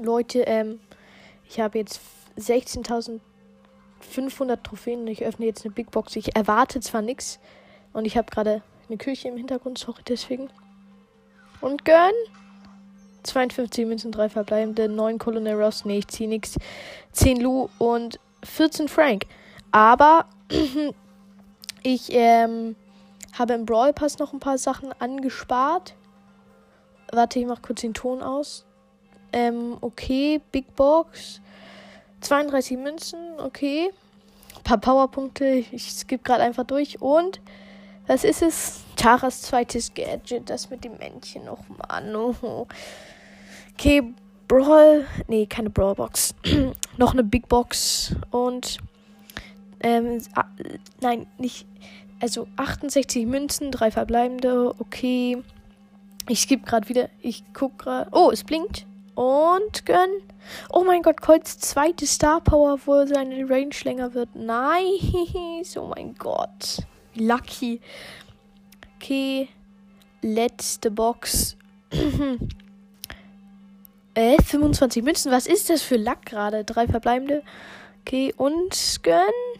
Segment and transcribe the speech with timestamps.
[0.00, 0.80] Leute, ähm,
[1.48, 2.00] ich habe jetzt
[2.38, 6.14] 16.500 Trophäen und ich öffne jetzt eine Big Box.
[6.16, 7.40] Ich erwarte zwar nichts
[7.92, 10.48] und ich habe gerade eine Küche im Hintergrund, sorry deswegen.
[11.60, 12.12] Und gönn.
[13.22, 16.56] 52 Münzen, 3 verbleibende, 9 Colonel Ross, nee, ich ziehe nichts.
[17.12, 19.26] 10 Lu und 14 Frank.
[19.70, 20.26] Aber
[21.82, 22.74] ich ähm,
[23.32, 25.94] habe im Brawl Pass noch ein paar Sachen angespart.
[27.12, 28.64] Warte, ich mache kurz den Ton aus.
[29.32, 31.40] Ähm, okay, Big Box.
[32.20, 33.90] 32 Münzen, okay.
[34.56, 35.64] Ein paar Powerpunkte.
[35.72, 37.00] Ich skippe gerade einfach durch.
[37.00, 37.40] Und
[38.06, 38.80] was ist es?
[38.96, 41.58] Taras zweites Gadget, das mit dem Männchen noch.
[42.42, 42.66] Oh.
[43.74, 44.14] Okay,
[44.48, 45.06] Brawl.
[45.28, 46.34] Nee, keine Brawl Box.
[46.96, 48.14] noch eine Big Box.
[48.30, 48.78] Und.
[49.80, 50.22] Ähm,
[51.00, 51.66] nein, nicht.
[52.20, 54.74] Also 68 Münzen, drei verbleibende.
[54.78, 55.42] Okay.
[56.28, 57.08] Ich skippe gerade wieder.
[57.20, 58.08] Ich guck gerade.
[58.12, 58.86] Oh, es blinkt.
[59.14, 60.22] Und gönn.
[60.70, 64.34] Oh mein Gott, Colts zweite Star Power, wo seine Range länger wird.
[64.34, 65.76] Nice.
[65.76, 66.78] Oh mein Gott.
[67.14, 67.80] Lucky.
[68.96, 69.48] Okay.
[70.22, 71.56] Letzte Box.
[74.14, 75.32] äh, 25 Münzen.
[75.32, 76.64] Was ist das für Lack gerade?
[76.64, 77.42] Drei verbleibende.
[78.00, 79.51] Okay, und gönn.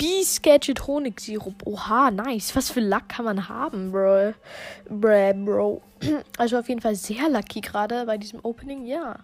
[0.00, 1.66] Beast Gadgetronic Sirup.
[1.66, 2.56] Oha, nice.
[2.56, 4.32] Was für Luck kann man haben, bro?
[4.88, 5.82] Bro, bro.
[6.38, 8.86] Also auf jeden Fall sehr lucky gerade bei diesem Opening.
[8.86, 9.18] Ja.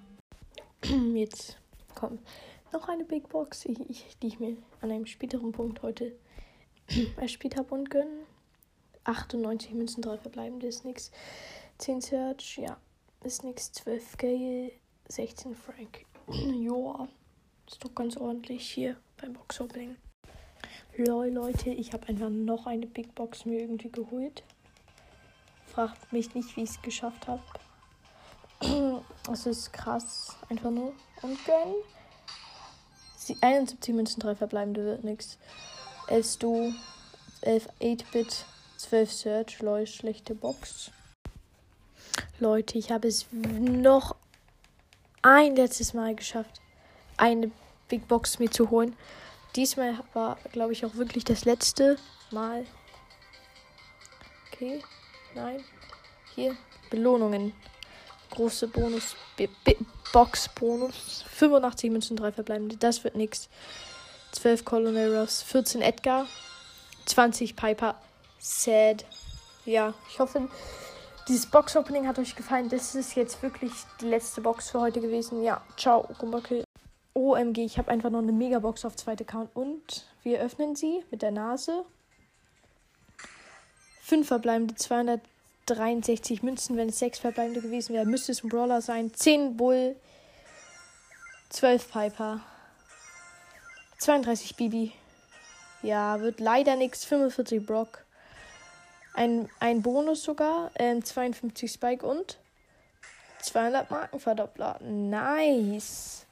[1.15, 1.57] Jetzt
[1.95, 2.21] kommt
[2.75, 3.87] noch eine Big Box, die
[4.21, 6.13] ich, mir an einem späteren Punkt heute
[7.17, 8.27] erspielt habe und gönnen.
[9.05, 11.11] 98 Münzen, 3 verbleibende ist nix.
[11.79, 12.77] 10 Search, ja,
[13.25, 13.73] ist nix.
[13.73, 14.73] 12 Gale,
[15.09, 16.05] 16 Frank.
[16.29, 17.09] Joa,
[17.67, 19.97] ist doch ganz ordentlich hier beim Box Opening.
[20.99, 24.43] Lol, Leute, ich habe einfach noch eine Big Box mir irgendwie geholt.
[25.67, 27.43] Fragt mich nicht, wie ich es geschafft habe.
[29.31, 30.95] Es ist krass, einfach nur.
[31.21, 31.75] Und gönn.
[33.43, 35.37] 71 Münzen, 3 verbleibende wird nix.
[36.09, 36.73] 11 Stu,
[37.43, 38.47] 11 8-Bit,
[38.79, 40.93] 12 Search, lol, schlechte Box.
[42.39, 44.17] Leute, ich habe es noch
[45.21, 46.61] ein letztes Mal geschafft,
[47.19, 47.51] eine
[47.89, 48.97] Big Box mir zu holen.
[49.57, 51.97] Diesmal war, glaube ich, auch wirklich das letzte
[52.31, 52.67] Mal.
[54.53, 54.83] Okay,
[55.35, 55.65] nein.
[56.35, 56.55] Hier,
[56.91, 57.55] Belohnungen.
[58.31, 59.17] Große Bonus.
[59.37, 59.49] B
[60.13, 61.25] Box Bonus.
[61.31, 62.77] 85 Münzen, 3 verbleibende.
[62.77, 63.49] Das wird nix.
[64.33, 66.27] 12 Colonel Ross, 14 Edgar,
[67.07, 67.95] 20 Piper.
[68.39, 69.07] Sad.
[69.65, 70.49] Ja, ich hoffe,
[71.29, 72.69] dieses Box-Opening hat euch gefallen.
[72.69, 75.43] Das ist jetzt wirklich die letzte Box für heute gewesen.
[75.43, 76.66] Ja, ciao, Gumbacke.
[77.17, 81.23] OMG, ich habe einfach noch eine Megabox auf zweite Account und wir öffnen sie mit
[81.23, 81.87] der Nase.
[84.03, 89.15] Fünf verbleibende 263 Münzen, wenn es sechs verbleibende gewesen wäre, müsste es ein Brawler sein.
[89.15, 89.97] 10 Bull,
[91.49, 92.43] 12 Piper,
[93.99, 94.93] 32 Bibi.
[95.83, 97.07] Ja, wird leider nichts.
[97.07, 98.05] 45 Brock.
[99.15, 100.71] Ein, ein Bonus sogar.
[100.75, 102.39] Äh, 52 Spike und
[103.41, 104.81] 200 Markenverdoppler.
[104.83, 106.26] Nice.